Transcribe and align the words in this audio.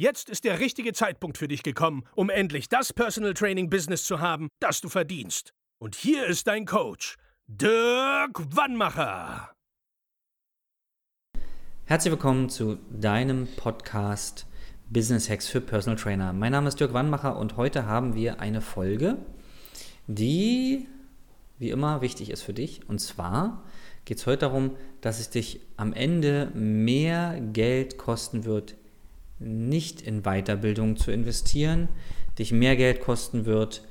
Jetzt 0.00 0.30
ist 0.30 0.44
der 0.44 0.60
richtige 0.60 0.94
Zeitpunkt 0.94 1.36
für 1.36 1.46
dich 1.46 1.62
gekommen, 1.62 2.04
um 2.14 2.30
endlich 2.30 2.70
das 2.70 2.90
Personal 2.90 3.34
Training 3.34 3.68
Business 3.68 4.04
zu 4.04 4.18
haben, 4.18 4.48
das 4.58 4.80
du 4.80 4.88
verdienst. 4.88 5.52
Und 5.78 5.94
hier 5.94 6.24
ist 6.24 6.46
dein 6.46 6.64
Coach, 6.64 7.16
Dirk 7.46 8.40
Wannmacher. 8.56 9.52
Herzlich 11.84 12.12
willkommen 12.12 12.48
zu 12.48 12.78
deinem 12.90 13.46
Podcast 13.56 14.46
Business 14.88 15.28
Hacks 15.28 15.48
für 15.48 15.60
Personal 15.60 15.98
Trainer. 15.98 16.32
Mein 16.32 16.52
Name 16.52 16.68
ist 16.68 16.80
Dirk 16.80 16.94
Wannmacher 16.94 17.36
und 17.36 17.58
heute 17.58 17.84
haben 17.84 18.14
wir 18.14 18.40
eine 18.40 18.62
Folge, 18.62 19.18
die 20.06 20.88
wie 21.58 21.68
immer 21.68 22.00
wichtig 22.00 22.30
ist 22.30 22.40
für 22.40 22.54
dich. 22.54 22.88
Und 22.88 23.00
zwar 23.00 23.64
geht 24.06 24.16
es 24.16 24.26
heute 24.26 24.38
darum, 24.38 24.78
dass 25.02 25.20
es 25.20 25.28
dich 25.28 25.60
am 25.76 25.92
Ende 25.92 26.50
mehr 26.54 27.38
Geld 27.52 27.98
kosten 27.98 28.46
wird, 28.46 28.76
nicht 29.40 30.02
in 30.02 30.22
Weiterbildung 30.22 30.96
zu 30.96 31.10
investieren, 31.10 31.88
dich 32.38 32.52
mehr 32.52 32.76
Geld 32.76 33.00
kosten 33.00 33.46
wird, 33.46 33.82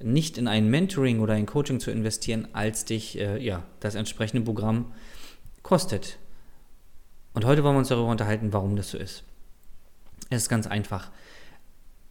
nicht 0.00 0.38
in 0.38 0.48
ein 0.48 0.68
Mentoring 0.68 1.20
oder 1.20 1.34
ein 1.34 1.46
Coaching 1.46 1.80
zu 1.80 1.90
investieren, 1.90 2.48
als 2.52 2.84
dich 2.84 3.18
äh, 3.18 3.38
ja, 3.42 3.64
das 3.80 3.94
entsprechende 3.94 4.44
Programm 4.44 4.92
kostet. 5.62 6.18
Und 7.34 7.44
heute 7.44 7.62
wollen 7.64 7.74
wir 7.74 7.80
uns 7.80 7.88
darüber 7.88 8.10
unterhalten, 8.10 8.52
warum 8.52 8.76
das 8.76 8.90
so 8.90 8.98
ist. 8.98 9.24
Es 10.30 10.42
ist 10.42 10.48
ganz 10.48 10.66
einfach. 10.66 11.10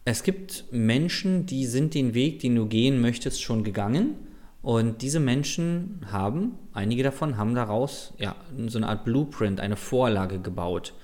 Es 0.04 0.22
gibt 0.22 0.64
Menschen, 0.70 1.46
die 1.46 1.66
sind 1.66 1.94
den 1.94 2.14
Weg, 2.14 2.40
den 2.40 2.56
du 2.56 2.66
gehen 2.66 3.00
möchtest, 3.00 3.42
schon 3.42 3.62
gegangen. 3.62 4.14
Und 4.62 5.02
diese 5.02 5.20
Menschen 5.20 6.06
haben, 6.10 6.58
einige 6.72 7.02
davon 7.02 7.36
haben 7.36 7.54
daraus 7.54 8.14
ja, 8.18 8.36
so 8.66 8.78
eine 8.78 8.88
Art 8.88 9.04
Blueprint, 9.04 9.60
eine 9.60 9.76
Vorlage 9.76 10.38
gebaut 10.40 10.94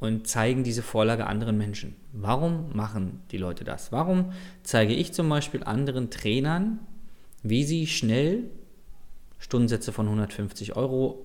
und 0.00 0.26
zeigen 0.26 0.64
diese 0.64 0.82
Vorlage 0.82 1.26
anderen 1.26 1.56
Menschen. 1.58 1.94
Warum 2.12 2.74
machen 2.74 3.20
die 3.30 3.36
Leute 3.36 3.64
das? 3.64 3.92
Warum 3.92 4.32
zeige 4.62 4.94
ich 4.94 5.12
zum 5.12 5.28
Beispiel 5.28 5.62
anderen 5.62 6.10
Trainern, 6.10 6.80
wie 7.42 7.64
sie 7.64 7.86
schnell 7.86 8.44
Stundensätze 9.38 9.92
von 9.92 10.06
150 10.06 10.76
Euro 10.76 11.24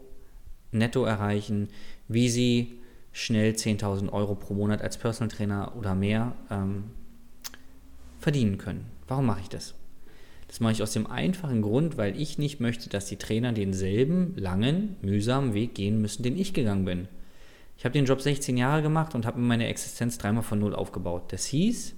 netto 0.71 1.03
erreichen, 1.05 1.69
wie 2.07 2.29
sie 2.29 2.79
schnell 3.11 3.53
10.000 3.53 4.11
Euro 4.11 4.35
pro 4.35 4.53
Monat 4.53 4.81
als 4.81 4.97
Personal 4.97 5.29
Trainer 5.29 5.73
oder 5.77 5.95
mehr 5.95 6.33
ähm, 6.51 6.85
verdienen 8.19 8.57
können. 8.57 8.85
Warum 9.07 9.25
mache 9.25 9.41
ich 9.41 9.49
das? 9.49 9.73
Das 10.47 10.59
mache 10.59 10.73
ich 10.73 10.83
aus 10.83 10.93
dem 10.93 11.07
einfachen 11.07 11.61
Grund, 11.61 11.97
weil 11.97 12.19
ich 12.19 12.37
nicht 12.37 12.59
möchte, 12.59 12.89
dass 12.89 13.07
die 13.07 13.17
Trainer 13.17 13.51
denselben 13.51 14.35
langen, 14.37 14.95
mühsamen 15.01 15.53
Weg 15.53 15.75
gehen 15.75 16.01
müssen, 16.01 16.23
den 16.23 16.37
ich 16.37 16.53
gegangen 16.53 16.85
bin. 16.85 17.07
Ich 17.77 17.85
habe 17.85 17.93
den 17.93 18.05
Job 18.05 18.21
16 18.21 18.57
Jahre 18.57 18.81
gemacht 18.81 19.15
und 19.15 19.25
habe 19.25 19.39
meine 19.39 19.67
Existenz 19.67 20.17
dreimal 20.17 20.43
von 20.43 20.59
Null 20.59 20.73
aufgebaut. 20.73 21.33
Das 21.33 21.45
hieß, 21.45 21.93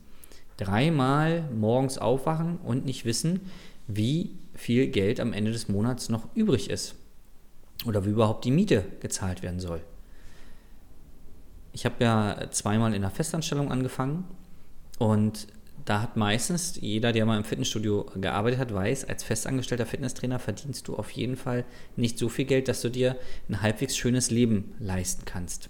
dreimal 0.57 1.43
morgens 1.53 1.97
aufwachen 1.97 2.57
und 2.57 2.85
nicht 2.85 3.05
wissen, 3.05 3.41
wie 3.87 4.35
viel 4.55 4.87
Geld 4.87 5.19
am 5.19 5.33
Ende 5.33 5.51
des 5.51 5.69
Monats 5.69 6.09
noch 6.09 6.27
übrig 6.35 6.69
ist 6.69 6.95
oder 7.85 8.05
wie 8.05 8.09
überhaupt 8.09 8.43
die 8.43 8.51
Miete 8.51 8.83
gezahlt 8.99 9.43
werden 9.43 9.59
soll 9.59 9.81
ich 11.77 11.85
habe 11.85 12.03
ja 12.03 12.47
zweimal 12.49 12.95
in 12.95 13.03
der 13.03 13.11
Festanstellung 13.11 13.71
angefangen 13.71 14.23
und 14.97 15.47
da 15.87 16.01
hat 16.01 16.17
meistens 16.17 16.77
jeder, 16.81 17.13
der 17.13 17.25
mal 17.25 17.37
im 17.37 17.45
Fitnessstudio 17.45 18.11
gearbeitet 18.15 18.59
hat, 18.59 18.73
weiß, 18.73 19.05
als 19.05 19.23
festangestellter 19.23 19.85
Fitnesstrainer 19.85 20.37
verdienst 20.37 20.85
du 20.89 20.97
auf 20.97 21.11
jeden 21.11 21.37
Fall 21.37 21.63
nicht 21.95 22.19
so 22.19 22.27
viel 22.27 22.43
Geld, 22.43 22.67
dass 22.67 22.81
du 22.81 22.89
dir 22.89 23.15
ein 23.47 23.61
halbwegs 23.61 23.95
schönes 23.95 24.29
Leben 24.29 24.75
leisten 24.79 25.23
kannst. 25.23 25.69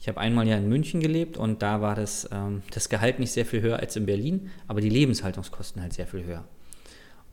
Ich 0.00 0.06
habe 0.06 0.20
einmal 0.20 0.46
ja 0.46 0.56
in 0.56 0.68
München 0.68 1.00
gelebt 1.00 1.36
und 1.36 1.60
da 1.60 1.80
war 1.80 1.96
das, 1.96 2.28
ähm, 2.30 2.62
das 2.70 2.88
Gehalt 2.88 3.18
nicht 3.18 3.32
sehr 3.32 3.44
viel 3.44 3.62
höher 3.62 3.80
als 3.80 3.96
in 3.96 4.06
Berlin, 4.06 4.48
aber 4.68 4.80
die 4.80 4.88
Lebenshaltungskosten 4.88 5.82
halt 5.82 5.92
sehr 5.92 6.06
viel 6.06 6.24
höher. 6.24 6.44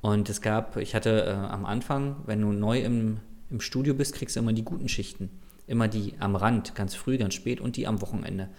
Und 0.01 0.29
es 0.29 0.41
gab, 0.41 0.77
ich 0.77 0.95
hatte 0.95 1.25
äh, 1.25 1.29
am 1.29 1.65
Anfang, 1.65 2.15
wenn 2.25 2.41
du 2.41 2.51
neu 2.51 2.79
im, 2.81 3.19
im 3.51 3.61
Studio 3.61 3.93
bist, 3.93 4.15
kriegst 4.15 4.35
du 4.35 4.39
immer 4.39 4.53
die 4.53 4.65
guten 4.65 4.89
Schichten. 4.89 5.29
Immer 5.67 5.87
die 5.87 6.15
am 6.17 6.35
Rand, 6.35 6.73
ganz 6.73 6.95
früh, 6.95 7.19
ganz 7.19 7.35
spät 7.35 7.61
und 7.61 7.77
die 7.77 7.85
am 7.85 8.01
Wochenende. 8.01 8.49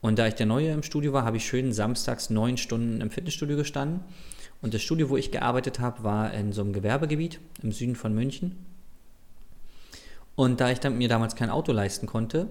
Und 0.00 0.18
da 0.18 0.26
ich 0.26 0.34
der 0.34 0.46
Neue 0.46 0.70
im 0.70 0.82
Studio 0.82 1.12
war, 1.12 1.24
habe 1.24 1.36
ich 1.36 1.46
schön 1.46 1.72
samstags 1.72 2.30
neun 2.30 2.56
Stunden 2.56 3.00
im 3.00 3.10
Fitnessstudio 3.10 3.56
gestanden. 3.56 4.00
Und 4.62 4.74
das 4.74 4.82
Studio, 4.82 5.08
wo 5.10 5.16
ich 5.16 5.30
gearbeitet 5.30 5.78
habe, 5.80 6.04
war 6.04 6.32
in 6.32 6.52
so 6.52 6.62
einem 6.62 6.72
Gewerbegebiet 6.72 7.40
im 7.62 7.72
Süden 7.72 7.96
von 7.96 8.14
München. 8.14 8.64
Und 10.36 10.60
da 10.60 10.70
ich 10.70 10.82
mir 10.82 11.08
damals 11.08 11.36
kein 11.36 11.50
Auto 11.50 11.72
leisten 11.72 12.06
konnte, 12.06 12.48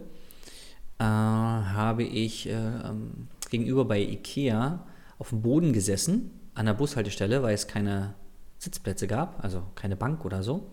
äh, 0.99 1.03
habe 1.03 2.03
ich 2.03 2.47
äh, 2.47 2.53
ähm, 2.53 3.27
gegenüber 3.49 3.85
bei 3.85 3.99
Ikea 3.99 4.85
auf 5.17 5.29
dem 5.29 5.41
Boden 5.41 5.73
gesessen, 5.73 6.31
an 6.53 6.65
der 6.65 6.73
Bushaltestelle, 6.73 7.41
weil 7.41 7.55
es 7.55 7.67
keine 7.67 8.13
Sitzplätze 8.57 9.07
gab, 9.07 9.43
also 9.43 9.63
keine 9.75 9.95
Bank 9.95 10.25
oder 10.25 10.43
so 10.43 10.69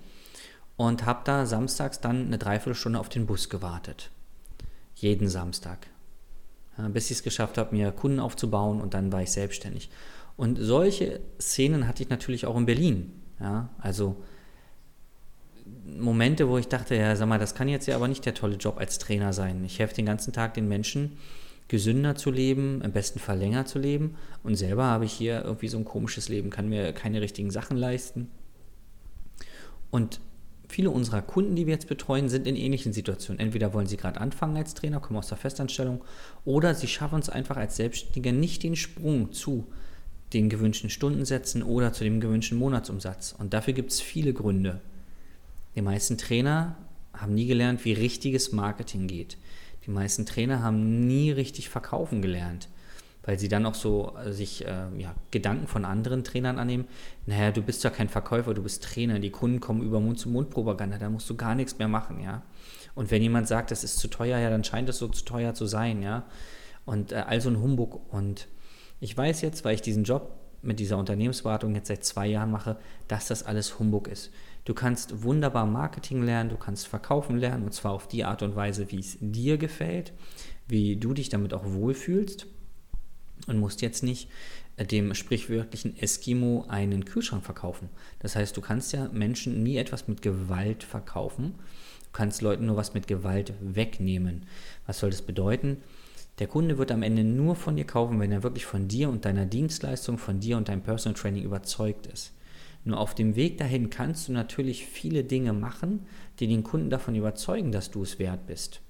und 0.77 1.07
habe 1.07 1.21
da 1.25 1.47
samstags 1.47 2.01
dann 2.01 2.27
eine 2.27 2.39
Dreiviertelstunde 2.39 3.01
auf 3.01 3.09
den 3.09 3.27
Bus 3.27 3.49
gewartet. 3.49 4.11
Jeden 4.95 5.29
Samstag. 5.29 5.89
Ja, 6.79 6.89
bis 6.89 7.11
ich 7.11 7.19
es 7.19 7.23
geschafft 7.23 7.59
habe, 7.59 7.75
mir 7.75 7.91
Kunden 7.93 8.21
aufzubauen 8.21 8.81
und 8.81 8.95
dann 8.95 9.13
war 9.13 9.23
ich 9.23 9.31
selbstständig. 9.31 9.91
Und 10.37 10.59
solche 10.61 11.21
Szenen 11.41 11.89
hatte 11.89 12.03
ich 12.03 12.11
natürlich 12.11 12.47
auch 12.47 12.57
in 12.57 12.67
Berlin. 12.67 13.13
Ja, 13.41 13.71
also 13.79 14.23
Momente, 15.87 16.49
wo 16.49 16.59
ich 16.59 16.69
dachte, 16.69 16.95
ja, 16.95 17.15
sag 17.17 17.29
mal, 17.29 17.39
das 17.39 17.55
kann 17.55 17.69
jetzt 17.69 17.87
ja 17.87 17.97
aber 17.97 18.09
nicht 18.09 18.25
der 18.27 18.35
tolle 18.35 18.57
Job 18.57 18.79
als 18.79 18.99
Trainer 18.99 19.33
sein. 19.33 19.65
Ich 19.65 19.79
helfe 19.79 19.95
den 19.95 20.07
ganzen 20.07 20.33
Tag 20.33 20.55
den 20.55 20.69
Menschen, 20.69 21.17
gesünder 21.69 22.15
zu 22.15 22.31
leben, 22.31 22.81
im 22.83 22.93
besten 22.93 23.19
Fall 23.19 23.39
länger 23.39 23.67
zu 23.67 23.79
leben. 23.79 24.17
Und 24.43 24.57
selber 24.57 24.85
habe 24.85 25.05
ich 25.05 25.13
hier 25.13 25.43
irgendwie 25.45 25.69
so 25.69 25.79
ein 25.79 25.85
komisches 25.85 26.29
Leben, 26.29 26.51
kann 26.51 26.69
mir 26.69 26.93
keine 26.93 27.21
richtigen 27.21 27.51
Sachen 27.51 27.77
leisten. 27.77 28.31
Und 29.91 30.21
viele 30.77 30.91
unserer 30.91 31.23
Kunden, 31.23 31.57
die 31.57 31.65
wir 31.65 31.73
jetzt 31.73 31.89
betreuen, 31.89 32.29
sind 32.29 32.47
in 32.47 32.55
ähnlichen 32.55 32.93
Situationen. 32.93 33.41
Entweder 33.41 33.73
wollen 33.73 33.87
sie 33.87 33.97
gerade 33.97 34.21
anfangen 34.21 34.59
als 34.59 34.75
Trainer, 34.75 35.01
kommen 35.01 35.19
aus 35.19 35.29
der 35.29 35.39
Festanstellung, 35.39 36.05
oder 36.45 36.75
sie 36.75 36.87
schaffen 36.87 37.19
es 37.19 37.31
einfach 37.31 37.57
als 37.57 37.77
Selbstständiger 37.77 38.31
nicht 38.31 38.63
den 38.63 38.77
Sprung 38.77 39.33
zu 39.33 39.67
den 40.35 40.51
gewünschten 40.51 40.91
Stundensätzen 40.91 41.63
oder 41.63 41.95
zu 41.95 42.05
dem 42.05 42.21
gewünschten 42.21 42.59
Monatsumsatz. 42.59 43.35
Und 43.39 43.55
dafür 43.55 43.73
gibt 43.73 43.91
es 43.91 44.03
viele 44.03 44.35
Gründe. 44.35 44.83
Die 45.77 45.81
meisten 45.81 46.19
Trainer 46.19 46.77
haben 47.15 47.33
nie 47.33 47.47
gelernt, 47.47 47.87
wie 47.87 47.95
richtiges 47.95 48.53
Marketing 48.53 49.07
geht. 49.07 49.39
Die 49.87 49.91
meisten 49.91 50.27
Trainer 50.27 50.63
haben 50.63 51.07
nie 51.07 51.31
richtig 51.31 51.71
verkaufen 51.71 52.21
gelernt 52.21 52.69
weil 53.27 53.39
sie 53.39 53.49
dann 53.49 53.67
auch 53.67 53.75
so 53.75 54.15
äh, 54.25 54.33
sich 54.33 54.65
äh, 54.65 54.87
ja, 54.97 55.15
Gedanken 55.31 55.67
von 55.67 55.85
anderen 55.85 56.25
Trainern 56.25 56.59
annehmen. 56.59 56.87
Naja, 57.27 57.51
du 57.51 57.61
bist 57.61 57.85
ja 57.85 57.91
kein 57.91 58.09
Verkäufer, 58.09 58.55
du 58.55 58.63
bist 58.63 58.85
Trainer, 58.85 59.19
die 59.19 59.31
Kunden 59.31 59.61
kommen 59.61 59.83
über 59.83 60.01
Mund-zu-Mund-Propaganda, 60.01 60.99
da 60.99 61.11
musst 61.11 61.29
du 61.29 61.37
gar 61.37 61.55
nichts 61.55 61.79
mehr 61.79 61.89
machen, 61.89 62.21
ja. 62.21 62.43
Und 62.95 63.11
wenn 63.11 63.21
jemand 63.21 63.47
sagt, 63.47 63.71
das 63.71 63.85
ist 63.85 63.99
zu 63.99 64.09
teuer, 64.09 64.39
ja, 64.39 64.49
dann 64.49 64.65
scheint 64.65 64.89
es 64.89 64.99
so 64.99 65.09
zu 65.09 65.25
teuer 65.25 65.53
zu 65.53 65.67
sein, 65.67 66.03
ja. 66.03 66.25
Und 66.87 67.13
äh, 67.13 67.25
also 67.27 67.51
ein 67.51 67.61
Humbug. 67.61 68.01
Und 68.13 68.47
ich 69.01 69.15
weiß 69.15 69.43
jetzt, 69.43 69.65
weil 69.65 69.75
ich 69.75 69.83
diesen 69.83 70.05
Job 70.05 70.33
mit 70.63 70.79
dieser 70.79 70.97
Unternehmensberatung 70.97 71.75
jetzt 71.75 71.89
seit 71.89 72.05
zwei 72.05 72.29
Jahren 72.29 72.51
mache, 72.51 72.77
dass 73.09 73.27
das 73.27 73.43
alles 73.43 73.79
Humbug 73.79 74.09
ist. 74.09 74.31
Du 74.65 74.73
kannst 74.73 75.23
wunderbar 75.23 75.67
Marketing 75.67 76.23
lernen, 76.23 76.51
du 76.51 76.57
kannst 76.57 76.89
verkaufen 76.89 77.37
lernen 77.37 77.65
und 77.65 77.73
zwar 77.73 77.93
auf 77.93 78.09
die 78.09 78.25
Art 78.25 78.43
und 78.43 78.57
Weise, 78.57 78.91
wie 78.91 78.99
es 78.99 79.17
dir 79.21 79.59
gefällt, 79.59 80.13
wie 80.67 80.97
du 80.97 81.13
dich 81.13 81.29
damit 81.29 81.55
auch 81.55 81.65
wohlfühlst 81.65 82.49
und 83.47 83.59
musst 83.59 83.83
jetzt 83.83 84.03
nicht 84.03 84.29
äh, 84.77 84.85
dem 84.85 85.15
sprichwörtlichen 85.15 85.97
Eskimo 85.97 86.67
einen 86.69 87.05
Kühlschrank 87.05 87.45
verkaufen. 87.45 87.89
Das 88.19 88.37
heißt, 88.37 88.57
du 88.57 88.61
kannst 88.61 88.93
ja 88.93 89.09
Menschen 89.13 89.63
nie 89.63 89.77
etwas 89.77 90.09
mit 90.09 90.23
Gewalt 90.23 90.83
verkaufen. 90.85 91.55
Du 92.05 92.11
kannst 92.13 92.43
Leuten 92.43 92.67
nur 92.67 92.77
was 92.77 92.95
mit 92.95 93.07
Gewalt 93.07 93.53
wegnehmen. 93.61 94.47
Was 94.87 94.99
soll 95.01 95.11
das 95.11 95.23
bedeuten? 95.23 95.79
Der 96.39 96.49
Kunde 96.49 96.77
wird 96.77 96.93
am 96.93 97.03
Ende 97.03 97.25
nur 97.25 97.57
von 97.57 97.77
dir 97.77 97.87
kaufen, 97.87 98.21
wenn 98.21 98.33
er 98.33 98.43
wirklich 98.43 98.67
von 98.67 98.89
dir 98.89 99.09
und 99.09 99.25
deiner 99.25 99.47
Dienstleistung, 99.47 100.19
von 100.19 100.39
dir 100.39 100.59
und 100.59 100.69
deinem 100.69 100.83
Personal 100.83 101.19
Training 101.19 101.45
überzeugt 101.45 102.07
ist. 102.07 102.33
Nur 102.85 103.01
auf 103.01 103.15
dem 103.15 103.37
Weg 103.37 103.59
dahin 103.59 103.91
kannst 103.91 104.29
du 104.29 104.33
natürlich 104.33 104.87
viele 104.87 105.25
Dinge 105.25 105.53
machen, 105.53 106.07
die 106.39 106.47
den 106.47 106.63
Kunden 106.63 106.91
davon 106.91 107.15
überzeugen, 107.15 107.73
dass 107.73 107.91
du 107.91 108.03
es 108.03 108.19
wert 108.19 108.47
bist. 108.47 108.81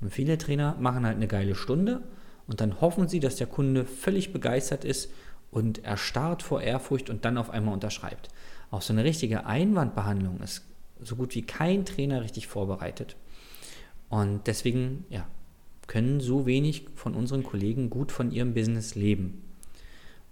Und 0.00 0.12
viele 0.12 0.36
Trainer 0.36 0.76
machen 0.80 1.06
halt 1.06 1.16
eine 1.16 1.28
geile 1.28 1.54
Stunde 1.54 2.02
Und 2.50 2.60
dann 2.60 2.80
hoffen 2.80 3.06
sie, 3.06 3.20
dass 3.20 3.36
der 3.36 3.46
Kunde 3.46 3.84
völlig 3.84 4.32
begeistert 4.32 4.84
ist 4.84 5.12
und 5.52 5.84
erstarrt 5.84 6.42
vor 6.42 6.60
Ehrfurcht 6.60 7.08
und 7.08 7.24
dann 7.24 7.38
auf 7.38 7.48
einmal 7.48 7.74
unterschreibt. 7.74 8.28
Auch 8.72 8.82
so 8.82 8.92
eine 8.92 9.04
richtige 9.04 9.46
Einwandbehandlung 9.46 10.40
ist 10.40 10.64
so 11.00 11.14
gut 11.14 11.36
wie 11.36 11.42
kein 11.42 11.84
Trainer 11.84 12.22
richtig 12.22 12.48
vorbereitet. 12.48 13.14
Und 14.08 14.48
deswegen 14.48 15.04
ja, 15.10 15.28
können 15.86 16.18
so 16.18 16.44
wenig 16.44 16.88
von 16.96 17.14
unseren 17.14 17.44
Kollegen 17.44 17.88
gut 17.88 18.10
von 18.10 18.32
ihrem 18.32 18.52
Business 18.52 18.96
leben. 18.96 19.44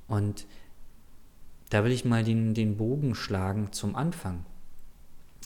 Und 0.09 0.45
da 1.71 1.85
will 1.85 1.93
ich 1.93 2.05
mal 2.05 2.25
den, 2.25 2.53
den 2.53 2.77
Bogen 2.77 3.15
schlagen 3.15 3.71
zum 3.71 3.95
Anfang. 3.95 4.45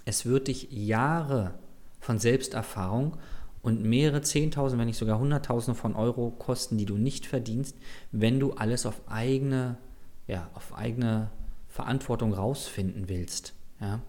Es 0.07 0.25
wird 0.25 0.49
dich 0.49 0.69
Jahre 0.71 1.53
von 2.01 2.19
Selbsterfahrung 2.19 3.19
und 3.63 3.85
mehrere 3.85 4.23
Zehntausend, 4.23 4.81
wenn 4.81 4.89
nicht 4.89 4.99
sogar 4.99 5.19
Hunderttausende 5.19 5.79
von 5.79 5.95
Euro 5.95 6.31
kosten, 6.31 6.77
die 6.79 6.85
du 6.85 6.97
nicht 6.97 7.27
verdienst, 7.27 7.77
wenn 8.11 8.41
du 8.41 8.53
alles 8.53 8.87
auf 8.87 9.01
eigene, 9.07 9.79
ja, 10.27 10.51
auf 10.55 10.75
eigene 10.75 11.31
Verantwortung 11.69 12.35
rausfinden 12.35 13.09
willst. 13.09 13.55
Ja? 13.81 14.03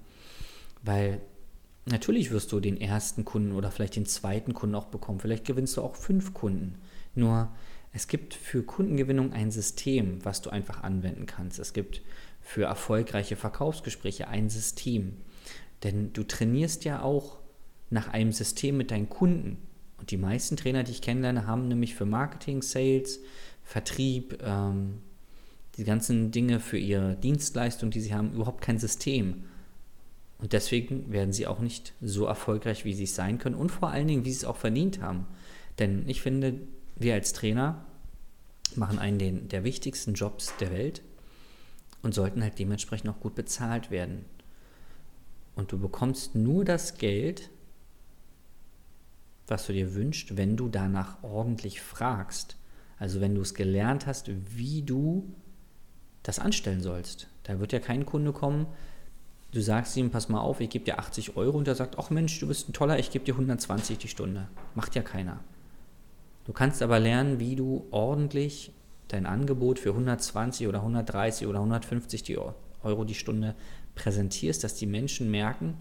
Weil 0.82 1.22
natürlich 1.86 2.32
wirst 2.32 2.52
du 2.52 2.60
den 2.60 2.82
ersten 2.82 3.26
Kunden 3.26 3.54
oder 3.54 3.70
vielleicht 3.70 3.96
den 3.96 4.08
zweiten 4.08 4.54
Kunden 4.54 4.76
auch 4.76 4.88
bekommen. 4.88 5.20
Vielleicht 5.20 5.46
gewinnst 5.46 5.78
du 5.78 5.82
auch 5.82 5.96
fünf 5.96 6.34
Kunden. 6.34 6.80
Nur 7.14 7.50
es 7.94 8.08
gibt 8.08 8.34
für 8.34 8.64
Kundengewinnung 8.64 9.34
ein 9.34 9.52
System, 9.52 10.26
was 10.26 10.42
du 10.42 10.50
einfach 10.50 10.82
anwenden 10.82 11.28
kannst. 11.28 11.60
Es 11.60 11.74
gibt 11.74 12.02
für 12.42 12.64
erfolgreiche 12.64 13.36
Verkaufsgespräche 13.36 14.28
ein 14.28 14.50
System. 14.50 15.18
Denn 15.84 16.12
du 16.12 16.24
trainierst 16.24 16.86
ja 16.86 17.04
auch 17.04 17.38
nach 17.94 18.10
einem 18.10 18.32
System 18.32 18.76
mit 18.78 18.92
deinen 18.92 19.08
Kunden. 19.08 19.58
Und 19.98 20.12
die 20.12 20.18
meisten 20.18 20.58
Trainer, 20.58 20.84
die 20.84 20.92
ich 20.92 21.02
kennenlerne, 21.02 21.48
haben 21.48 21.68
nämlich 21.68 21.96
für 21.96 22.06
Marketing, 22.06 22.62
Sales, 22.62 23.20
Vertrieb, 23.64 24.42
ähm, 24.44 24.96
die 25.78 25.86
ganzen 25.86 26.32
Dinge 26.32 26.60
für 26.60 26.78
ihre 26.78 27.16
Dienstleistung, 27.16 27.90
die 27.90 28.02
sie 28.02 28.14
haben, 28.14 28.34
überhaupt 28.34 28.62
kein 28.62 28.80
System. 28.80 29.46
Und 30.40 30.54
deswegen 30.54 31.12
werden 31.12 31.32
sie 31.32 31.48
auch 31.48 31.60
nicht 31.60 31.94
so 32.02 32.26
erfolgreich, 32.26 32.84
wie 32.84 32.94
sie 32.94 33.06
es 33.06 33.16
sein 33.16 33.38
können 33.38 33.56
und 33.56 33.72
vor 33.72 33.90
allen 33.90 34.08
Dingen, 34.08 34.26
wie 34.26 34.32
sie 34.32 34.38
es 34.38 34.46
auch 34.46 34.58
verdient 34.58 35.02
haben. 35.02 35.26
Denn 35.80 36.04
ich 36.08 36.22
finde, 36.22 36.60
wir 36.96 37.14
als 37.14 37.32
Trainer 37.34 37.86
machen 38.76 39.00
einen 39.00 39.20
den, 39.20 39.48
der 39.48 39.64
wichtigsten 39.64 40.16
Jobs 40.16 40.54
der 40.60 40.72
Welt 40.72 41.02
und 42.02 42.14
sollten 42.14 42.44
halt 42.44 42.60
dementsprechend 42.60 43.10
auch 43.10 43.20
gut 43.20 43.36
bezahlt 43.36 43.90
werden. 43.90 44.26
Und 45.56 45.72
du 45.72 45.78
bekommst 45.78 46.36
nur 46.36 46.66
das 46.66 46.98
Geld, 46.98 47.50
was 49.48 49.68
du 49.68 49.74
dir 49.74 49.94
wünschst, 49.94 50.38
wenn 50.38 50.58
du 50.58 50.70
danach 50.70 51.22
ordentlich 51.24 51.82
fragst. 51.82 52.58
Also 52.98 53.22
wenn 53.22 53.36
du 53.36 53.42
es 53.42 53.54
gelernt 53.54 54.08
hast, 54.08 54.30
wie 54.58 54.82
du 54.82 55.34
das 56.24 56.40
anstellen 56.40 56.82
sollst. 56.82 57.28
Da 57.44 57.60
wird 57.60 57.74
ja 57.74 57.80
kein 57.80 58.06
Kunde 58.06 58.32
kommen, 58.32 58.68
du 59.52 59.62
sagst 59.62 59.96
ihm, 59.98 60.10
pass 60.10 60.30
mal 60.30 60.40
auf, 60.40 60.62
ich 60.62 60.70
gebe 60.70 60.86
dir 60.86 61.00
80 61.00 61.36
Euro 61.36 61.58
und 61.58 61.68
er 61.68 61.76
sagt, 61.76 62.00
ach 62.00 62.10
Mensch, 62.10 62.40
du 62.40 62.48
bist 62.48 62.70
ein 62.70 62.74
toller, 62.74 62.98
ich 63.00 63.12
gebe 63.12 63.26
dir 63.26 63.34
120 63.34 63.98
die 63.98 64.08
Stunde. 64.08 64.48
Macht 64.76 64.96
ja 64.96 65.02
keiner. 65.02 65.42
Du 66.46 66.54
kannst 66.54 66.82
aber 66.82 67.00
lernen, 67.00 67.40
wie 67.40 67.56
du 67.56 67.86
ordentlich 67.92 68.74
dein 69.08 69.26
Angebot 69.26 69.80
für 69.80 69.90
120 69.90 70.68
oder 70.68 70.80
130 70.80 71.48
oder 71.48 71.60
150 71.60 72.24
die 72.24 72.38
Euro 72.84 73.04
die 73.04 73.16
Stunde 73.16 73.56
präsentierst, 73.96 74.64
dass 74.64 74.76
die 74.76 74.88
Menschen 74.88 75.30
merken, 75.30 75.78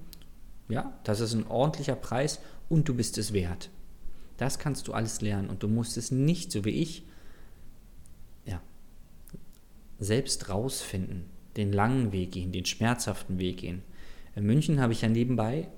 ja, 0.72 0.98
das 1.04 1.20
ist 1.20 1.34
ein 1.34 1.46
ordentlicher 1.46 1.94
Preis 1.94 2.40
und 2.70 2.88
du 2.88 2.94
bist 2.94 3.18
es 3.18 3.34
wert. 3.34 3.70
Das 4.38 4.58
kannst 4.58 4.88
du 4.88 4.94
alles 4.94 5.20
lernen 5.20 5.50
und 5.50 5.62
du 5.62 5.68
musst 5.68 5.98
es 5.98 6.10
nicht, 6.10 6.50
so 6.50 6.64
wie 6.64 6.70
ich, 6.70 7.04
ja, 8.46 8.60
selbst 9.98 10.48
rausfinden, 10.48 11.26
den 11.56 11.72
langen 11.72 12.12
Weg 12.12 12.32
gehen, 12.32 12.52
den 12.52 12.64
schmerzhaften 12.64 13.38
Weg 13.38 13.58
gehen. 13.58 13.82
In 14.34 14.46
München 14.46 14.80
habe 14.80 14.94
ich 14.94 15.02
ja 15.02 15.08
nebenbei 15.08 15.68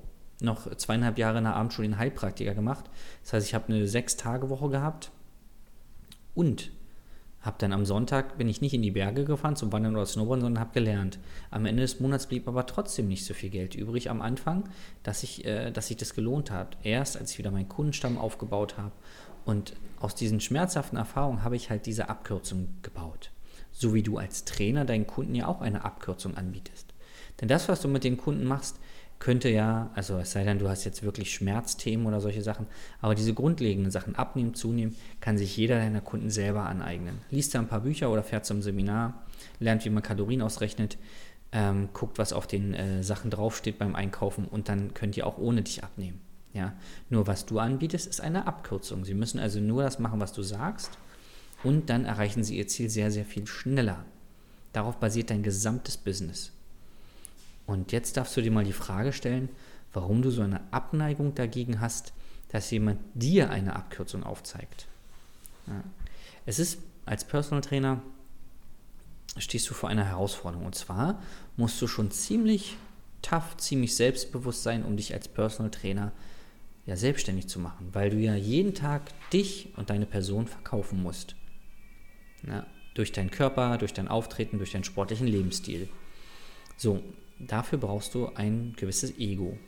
noch 0.40 0.72
zweieinhalb 0.76 1.18
Jahre 1.18 1.38
in 1.38 1.44
der 1.44 1.56
Abendschule 1.56 1.88
den 1.88 1.98
Heilpraktiker 1.98 2.54
gemacht. 2.54 2.84
Das 3.22 3.32
heißt, 3.32 3.46
ich 3.48 3.54
habe 3.54 3.72
eine 3.72 3.88
Sechs-Tage-Woche 3.88 4.68
gehabt 4.68 5.10
und 6.36 6.70
habe 7.44 7.56
dann 7.58 7.72
am 7.72 7.84
Sonntag, 7.84 8.38
bin 8.38 8.48
ich 8.48 8.62
nicht 8.62 8.72
in 8.72 8.80
die 8.80 8.90
Berge 8.90 9.24
gefahren 9.24 9.54
zum 9.54 9.70
Wandern 9.70 9.94
oder 9.94 10.06
Snowboarden, 10.06 10.42
sondern 10.42 10.60
habe 10.60 10.72
gelernt. 10.72 11.18
Am 11.50 11.66
Ende 11.66 11.82
des 11.82 12.00
Monats 12.00 12.26
blieb 12.26 12.48
aber 12.48 12.66
trotzdem 12.66 13.06
nicht 13.06 13.26
so 13.26 13.34
viel 13.34 13.50
Geld 13.50 13.74
übrig 13.74 14.08
am 14.08 14.22
Anfang, 14.22 14.64
dass 15.02 15.22
ich, 15.22 15.44
äh, 15.44 15.70
dass 15.70 15.88
sich 15.88 15.98
das 15.98 16.14
gelohnt 16.14 16.50
hat. 16.50 16.78
Erst 16.82 17.18
als 17.18 17.32
ich 17.32 17.38
wieder 17.38 17.50
meinen 17.50 17.68
Kundenstamm 17.68 18.16
aufgebaut 18.16 18.78
habe 18.78 18.92
und 19.44 19.74
aus 20.00 20.14
diesen 20.14 20.40
schmerzhaften 20.40 20.96
Erfahrungen 20.96 21.44
habe 21.44 21.56
ich 21.56 21.68
halt 21.68 21.84
diese 21.84 22.08
Abkürzung 22.08 22.68
gebaut. 22.80 23.30
So 23.70 23.92
wie 23.92 24.02
du 24.02 24.16
als 24.16 24.44
Trainer 24.44 24.86
deinen 24.86 25.06
Kunden 25.06 25.34
ja 25.34 25.46
auch 25.46 25.60
eine 25.60 25.84
Abkürzung 25.84 26.36
anbietest. 26.36 26.94
Denn 27.40 27.48
das, 27.48 27.68
was 27.68 27.82
du 27.82 27.88
mit 27.88 28.04
den 28.04 28.16
Kunden 28.16 28.44
machst, 28.44 28.78
könnte 29.18 29.48
ja, 29.48 29.90
also 29.94 30.18
es 30.18 30.32
sei 30.32 30.44
denn, 30.44 30.58
du 30.58 30.68
hast 30.68 30.84
jetzt 30.84 31.02
wirklich 31.02 31.32
Schmerzthemen 31.32 32.06
oder 32.06 32.20
solche 32.20 32.42
Sachen, 32.42 32.66
aber 33.00 33.14
diese 33.14 33.32
grundlegenden 33.32 33.90
Sachen, 33.90 34.16
abnehmen, 34.16 34.54
zunehmen, 34.54 34.96
kann 35.20 35.38
sich 35.38 35.56
jeder 35.56 35.78
deiner 35.78 36.00
Kunden 36.00 36.30
selber 36.30 36.66
aneignen. 36.66 37.18
Liest 37.30 37.54
da 37.54 37.60
ein 37.60 37.68
paar 37.68 37.80
Bücher 37.80 38.10
oder 38.10 38.22
fährt 38.22 38.44
zum 38.44 38.60
Seminar, 38.60 39.24
lernt, 39.60 39.84
wie 39.84 39.90
man 39.90 40.02
Kalorien 40.02 40.42
ausrechnet, 40.42 40.98
ähm, 41.52 41.88
guckt, 41.92 42.18
was 42.18 42.32
auf 42.32 42.46
den 42.46 42.74
äh, 42.74 43.02
Sachen 43.02 43.30
draufsteht 43.30 43.78
beim 43.78 43.94
Einkaufen 43.94 44.46
und 44.46 44.68
dann 44.68 44.92
könnt 44.92 45.16
ihr 45.16 45.26
auch 45.26 45.38
ohne 45.38 45.62
dich 45.62 45.84
abnehmen. 45.84 46.20
Ja? 46.52 46.74
Nur 47.08 47.26
was 47.26 47.46
du 47.46 47.58
anbietest, 47.60 48.06
ist 48.06 48.20
eine 48.20 48.46
Abkürzung. 48.46 49.04
Sie 49.04 49.14
müssen 49.14 49.38
also 49.38 49.60
nur 49.60 49.82
das 49.82 49.98
machen, 49.98 50.20
was 50.20 50.32
du 50.32 50.42
sagst 50.42 50.98
und 51.62 51.88
dann 51.88 52.04
erreichen 52.04 52.44
sie 52.44 52.58
ihr 52.58 52.68
Ziel 52.68 52.90
sehr, 52.90 53.10
sehr 53.10 53.24
viel 53.24 53.46
schneller. 53.46 54.04
Darauf 54.72 54.96
basiert 54.96 55.30
dein 55.30 55.42
gesamtes 55.42 55.96
Business. 55.96 56.52
Und 57.66 57.92
jetzt 57.92 58.16
darfst 58.16 58.36
du 58.36 58.42
dir 58.42 58.50
mal 58.50 58.64
die 58.64 58.72
Frage 58.72 59.12
stellen, 59.12 59.48
warum 59.92 60.22
du 60.22 60.30
so 60.30 60.42
eine 60.42 60.60
Abneigung 60.72 61.34
dagegen 61.34 61.80
hast, 61.80 62.12
dass 62.48 62.70
jemand 62.70 63.00
dir 63.14 63.50
eine 63.50 63.74
Abkürzung 63.76 64.22
aufzeigt. 64.22 64.86
Ja. 65.66 65.82
Es 66.46 66.58
ist 66.58 66.78
als 67.06 67.24
Personal 67.24 67.62
Trainer 67.62 68.02
stehst 69.36 69.68
du 69.68 69.74
vor 69.74 69.88
einer 69.88 70.04
Herausforderung. 70.04 70.66
Und 70.66 70.74
zwar 70.74 71.20
musst 71.56 71.80
du 71.82 71.86
schon 71.86 72.10
ziemlich 72.10 72.76
tough, 73.22 73.56
ziemlich 73.56 73.96
selbstbewusst 73.96 74.62
sein, 74.62 74.84
um 74.84 74.96
dich 74.96 75.12
als 75.14 75.28
Personal 75.28 75.70
Trainer 75.70 76.12
ja 76.86 76.96
selbstständig 76.96 77.48
zu 77.48 77.58
machen, 77.58 77.88
weil 77.92 78.10
du 78.10 78.18
ja 78.18 78.34
jeden 78.34 78.74
Tag 78.74 79.02
dich 79.30 79.72
und 79.76 79.90
deine 79.90 80.06
Person 80.06 80.46
verkaufen 80.46 81.02
musst. 81.02 81.34
Ja, 82.46 82.66
durch 82.92 83.10
deinen 83.12 83.30
Körper, 83.30 83.78
durch 83.78 83.94
dein 83.94 84.08
Auftreten, 84.08 84.58
durch 84.58 84.72
deinen 84.72 84.84
sportlichen 84.84 85.26
Lebensstil. 85.26 85.88
So, 86.76 87.02
dafür 87.38 87.78
brauchst 87.78 88.14
du 88.14 88.28
ein 88.34 88.74
gewisses 88.76 89.18
Ego. 89.18 89.58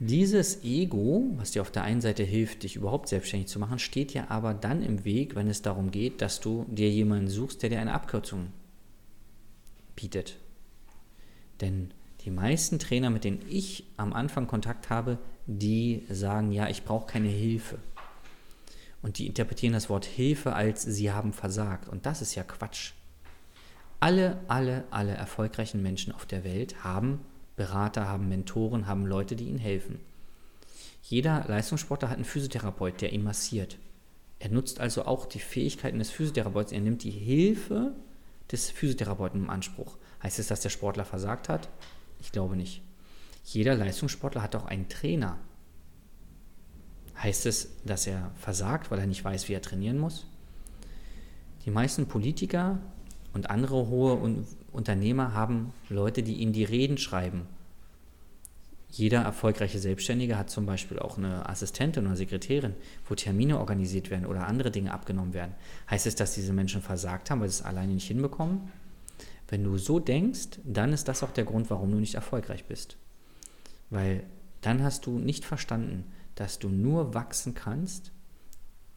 Dieses 0.00 0.64
Ego, 0.64 1.24
was 1.36 1.52
dir 1.52 1.62
auf 1.62 1.70
der 1.70 1.84
einen 1.84 2.00
Seite 2.00 2.24
hilft, 2.24 2.64
dich 2.64 2.76
überhaupt 2.76 3.08
selbstständig 3.08 3.48
zu 3.48 3.58
machen, 3.58 3.78
steht 3.78 4.12
ja 4.12 4.28
aber 4.28 4.52
dann 4.52 4.82
im 4.82 5.04
Weg, 5.04 5.34
wenn 5.34 5.48
es 5.48 5.62
darum 5.62 5.90
geht, 5.90 6.20
dass 6.20 6.40
du 6.40 6.66
dir 6.68 6.90
jemanden 6.90 7.28
suchst, 7.28 7.62
der 7.62 7.70
dir 7.70 7.80
eine 7.80 7.94
Abkürzung 7.94 8.48
bietet. 9.94 10.36
Denn 11.60 11.92
die 12.24 12.30
meisten 12.30 12.78
Trainer, 12.78 13.10
mit 13.10 13.24
denen 13.24 13.44
ich 13.48 13.84
am 13.96 14.12
Anfang 14.12 14.46
Kontakt 14.46 14.90
habe, 14.90 15.18
die 15.46 16.04
sagen, 16.10 16.50
ja, 16.50 16.68
ich 16.68 16.84
brauche 16.84 17.06
keine 17.06 17.28
Hilfe. 17.28 17.78
Und 19.02 19.18
die 19.18 19.26
interpretieren 19.26 19.74
das 19.74 19.90
Wort 19.90 20.06
Hilfe 20.06 20.54
als 20.54 20.82
sie 20.82 21.12
haben 21.12 21.32
versagt. 21.32 21.88
Und 21.88 22.06
das 22.06 22.22
ist 22.22 22.34
ja 22.34 22.42
Quatsch. 22.42 22.92
Alle, 24.04 24.38
alle, 24.48 24.84
alle 24.90 25.12
erfolgreichen 25.12 25.82
Menschen 25.82 26.12
auf 26.12 26.26
der 26.26 26.44
Welt 26.44 26.84
haben 26.84 27.20
Berater, 27.56 28.06
haben 28.06 28.28
Mentoren, 28.28 28.86
haben 28.86 29.06
Leute, 29.06 29.34
die 29.34 29.48
ihnen 29.48 29.58
helfen. 29.58 29.98
Jeder 31.00 31.42
Leistungssportler 31.48 32.10
hat 32.10 32.16
einen 32.16 32.26
Physiotherapeut, 32.26 33.00
der 33.00 33.14
ihn 33.14 33.22
massiert. 33.22 33.78
Er 34.40 34.50
nutzt 34.50 34.78
also 34.78 35.06
auch 35.06 35.24
die 35.24 35.38
Fähigkeiten 35.38 36.00
des 36.00 36.10
Physiotherapeuten. 36.10 36.74
Er 36.74 36.82
nimmt 36.82 37.02
die 37.02 37.12
Hilfe 37.12 37.94
des 38.52 38.70
Physiotherapeuten 38.70 39.40
im 39.40 39.48
Anspruch. 39.48 39.96
Heißt 40.22 40.38
es, 40.38 40.48
dass 40.48 40.60
der 40.60 40.68
Sportler 40.68 41.06
versagt 41.06 41.48
hat? 41.48 41.70
Ich 42.20 42.30
glaube 42.30 42.56
nicht. 42.56 42.82
Jeder 43.42 43.74
Leistungssportler 43.74 44.42
hat 44.42 44.54
auch 44.54 44.66
einen 44.66 44.90
Trainer. 44.90 45.38
Heißt 47.22 47.46
es, 47.46 47.70
dass 47.86 48.06
er 48.06 48.32
versagt, 48.34 48.90
weil 48.90 48.98
er 48.98 49.06
nicht 49.06 49.24
weiß, 49.24 49.48
wie 49.48 49.54
er 49.54 49.62
trainieren 49.62 49.96
muss? 49.96 50.26
Die 51.64 51.70
meisten 51.70 52.06
Politiker 52.06 52.80
und 53.34 53.50
andere 53.50 53.88
hohe 53.88 54.14
Unternehmer 54.72 55.34
haben 55.34 55.72
Leute, 55.88 56.22
die 56.22 56.34
ihnen 56.34 56.52
die 56.52 56.64
Reden 56.64 56.98
schreiben. 56.98 57.46
Jeder 58.88 59.22
erfolgreiche 59.22 59.80
Selbstständige 59.80 60.38
hat 60.38 60.50
zum 60.50 60.66
Beispiel 60.66 61.00
auch 61.00 61.18
eine 61.18 61.48
Assistentin 61.48 62.06
oder 62.06 62.14
Sekretärin, 62.14 62.74
wo 63.08 63.16
Termine 63.16 63.58
organisiert 63.58 64.08
werden 64.08 64.24
oder 64.24 64.46
andere 64.46 64.70
Dinge 64.70 64.94
abgenommen 64.94 65.34
werden. 65.34 65.56
Heißt 65.90 66.06
es, 66.06 66.14
dass 66.14 66.34
diese 66.34 66.52
Menschen 66.52 66.80
versagt 66.80 67.28
haben, 67.28 67.40
weil 67.40 67.48
sie 67.48 67.60
es 67.60 67.66
alleine 67.66 67.92
nicht 67.92 68.06
hinbekommen? 68.06 68.70
Wenn 69.48 69.64
du 69.64 69.78
so 69.78 69.98
denkst, 69.98 70.60
dann 70.62 70.92
ist 70.92 71.08
das 71.08 71.24
auch 71.24 71.32
der 71.32 71.44
Grund, 71.44 71.70
warum 71.70 71.90
du 71.90 71.98
nicht 71.98 72.14
erfolgreich 72.14 72.66
bist. 72.66 72.96
Weil 73.90 74.22
dann 74.60 74.84
hast 74.84 75.06
du 75.06 75.18
nicht 75.18 75.44
verstanden, 75.44 76.04
dass 76.36 76.60
du 76.60 76.68
nur 76.68 77.14
wachsen 77.14 77.54
kannst, 77.54 78.12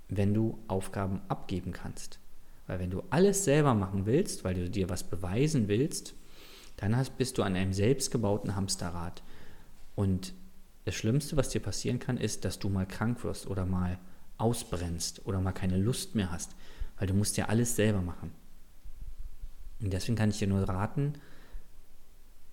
wenn 0.10 0.36
du 0.36 0.60
Aufgaben 0.67 1.22
abgeben 1.27 1.72
kannst. 1.72 2.20
Weil 2.67 2.79
wenn 2.79 2.91
du 2.91 3.03
alles 3.09 3.45
selber 3.45 3.74
machen 3.74 4.05
willst, 4.05 4.43
weil 4.43 4.53
du 4.53 4.69
dir 4.69 4.89
was 4.89 5.03
beweisen 5.03 5.67
willst, 5.67 6.13
dann 6.75 6.95
hast, 6.95 7.17
bist 7.17 7.38
du 7.38 7.43
an 7.43 7.55
einem 7.55 7.74
selbstgebauten 7.74 8.55
Hamsterrad. 8.55 9.24
Und 9.95 10.33
das 10.86 10.95
Schlimmste, 10.95 11.36
was 11.38 11.50
dir 11.50 11.62
passieren 11.62 12.00
kann, 12.00 12.17
ist, 12.17 12.45
dass 12.45 12.59
du 12.59 12.69
mal 12.69 12.86
krank 12.86 13.24
wirst 13.24 13.47
oder 13.47 13.65
mal 13.65 13.97
ausbrennst 14.38 15.25
oder 15.25 15.41
mal 15.41 15.51
keine 15.53 15.77
Lust 15.77 16.13
mehr 16.13 16.31
hast, 16.31 16.55
weil 16.97 17.07
du 17.07 17.13
musst 17.13 17.38
ja 17.38 17.45
alles 17.45 17.75
selber 17.75 18.01
machen. 18.01 18.31
Und 19.79 19.91
deswegen 19.91 20.15
kann 20.15 20.29
ich 20.29 20.39
dir 20.39 20.47
nur 20.47 20.67
raten, 20.67 21.13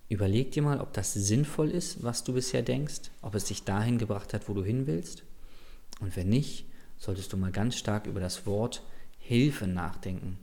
überleg 0.09 0.51
dir 0.51 0.63
mal, 0.63 0.79
ob 0.79 0.93
das 0.93 1.13
sinnvoll 1.13 1.69
ist, 1.69 2.03
was 2.03 2.23
du 2.23 2.33
bisher 2.33 2.61
denkst, 2.61 3.11
ob 3.21 3.35
es 3.35 3.45
dich 3.45 3.63
dahin 3.63 3.97
gebracht 3.97 4.33
hat, 4.33 4.47
wo 4.47 4.53
du 4.53 4.63
hin 4.63 4.87
willst. 4.87 5.23
Und 5.99 6.15
wenn 6.15 6.29
nicht, 6.29 6.65
solltest 6.97 7.33
du 7.33 7.37
mal 7.37 7.51
ganz 7.51 7.75
stark 7.75 8.07
über 8.07 8.19
das 8.19 8.45
Wort 8.45 8.83
Hilfe 9.27 9.65
nachdenken. 9.65 10.37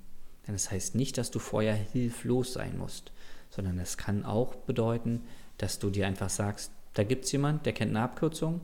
Denn 0.44 0.54
das 0.54 0.72
heißt 0.72 0.96
nicht, 0.96 1.16
dass 1.16 1.30
du 1.30 1.38
vorher 1.38 1.74
hilflos 1.74 2.52
sein 2.52 2.76
musst, 2.76 3.12
sondern 3.48 3.78
es 3.78 3.96
kann 3.96 4.24
auch 4.24 4.56
bedeuten, 4.56 5.22
dass 5.56 5.78
du 5.78 5.88
dir 5.88 6.08
einfach 6.08 6.30
sagst, 6.30 6.72
da 6.94 7.04
gibt 7.04 7.24
es 7.24 7.32
jemand, 7.32 7.64
der 7.64 7.74
kennt 7.74 7.90
eine 7.90 8.02
Abkürzung, 8.02 8.60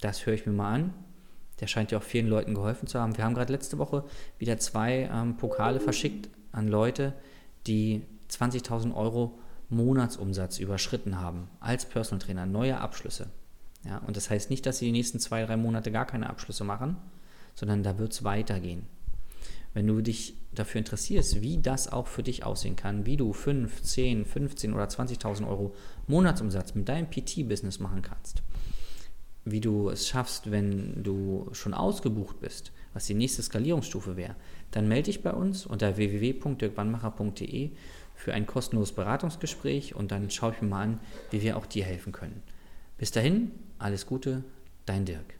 das 0.00 0.26
höre 0.26 0.34
ich 0.34 0.44
mir 0.44 0.52
mal 0.52 0.74
an. 0.74 0.94
Der 1.60 1.68
scheint 1.68 1.92
ja 1.92 1.98
auch 1.98 2.02
vielen 2.02 2.26
Leuten 2.26 2.54
geholfen 2.54 2.88
zu 2.88 2.98
haben. 2.98 3.16
Wir 3.16 3.24
haben 3.24 3.34
gerade 3.34 3.52
letzte 3.52 3.78
Woche 3.78 4.04
wieder 4.38 4.58
zwei 4.58 5.08
ähm, 5.12 5.36
Pokale 5.36 5.78
verschickt 5.78 6.28
an 6.50 6.66
Leute, 6.66 7.12
die 7.66 8.02
20.000 8.30 8.94
Euro 8.94 9.38
Monatsumsatz 9.68 10.58
überschritten 10.58 11.20
haben 11.20 11.48
als 11.60 11.84
Personal 11.84 12.24
Trainer, 12.24 12.46
neue 12.46 12.80
Abschlüsse. 12.80 13.28
Ja, 13.84 13.98
und 13.98 14.16
das 14.16 14.30
heißt 14.30 14.50
nicht, 14.50 14.66
dass 14.66 14.78
sie 14.78 14.86
die 14.86 14.92
nächsten 14.92 15.20
zwei, 15.20 15.44
drei 15.44 15.56
Monate 15.56 15.92
gar 15.92 16.06
keine 16.06 16.28
Abschlüsse 16.28 16.64
machen, 16.64 16.96
sondern 17.54 17.84
da 17.84 17.98
wird 17.98 18.12
es 18.12 18.24
weitergehen. 18.24 18.86
Wenn 19.72 19.86
du 19.86 20.00
dich 20.00 20.34
dafür 20.52 20.80
interessierst, 20.80 21.42
wie 21.42 21.58
das 21.58 21.92
auch 21.92 22.08
für 22.08 22.22
dich 22.22 22.44
aussehen 22.44 22.76
kann, 22.76 23.06
wie 23.06 23.16
du 23.16 23.32
5, 23.32 23.82
10, 23.82 24.24
15 24.24 24.74
oder 24.74 24.84
20.000 24.84 25.48
Euro 25.48 25.74
Monatsumsatz 26.08 26.74
mit 26.74 26.88
deinem 26.88 27.08
PT-Business 27.08 27.78
machen 27.78 28.02
kannst, 28.02 28.42
wie 29.44 29.60
du 29.60 29.88
es 29.90 30.08
schaffst, 30.08 30.50
wenn 30.50 31.02
du 31.02 31.48
schon 31.52 31.72
ausgebucht 31.72 32.40
bist, 32.40 32.72
was 32.92 33.06
die 33.06 33.14
nächste 33.14 33.42
Skalierungsstufe 33.42 34.16
wäre, 34.16 34.34
dann 34.72 34.88
melde 34.88 35.04
dich 35.04 35.22
bei 35.22 35.32
uns 35.32 35.66
unter 35.66 35.96
www.dirkwannmacher.de 35.96 37.70
für 38.16 38.34
ein 38.34 38.46
kostenloses 38.46 38.94
Beratungsgespräch 38.94 39.94
und 39.94 40.10
dann 40.10 40.30
schaue 40.30 40.52
ich 40.52 40.62
mir 40.62 40.68
mal 40.68 40.82
an, 40.82 41.00
wie 41.30 41.42
wir 41.42 41.56
auch 41.56 41.66
dir 41.66 41.84
helfen 41.84 42.12
können. 42.12 42.42
Bis 42.98 43.12
dahin, 43.12 43.52
alles 43.78 44.06
Gute, 44.06 44.44
dein 44.84 45.06
Dirk. 45.06 45.39